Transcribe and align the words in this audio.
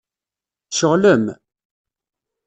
Tceɣlem? 0.71 1.25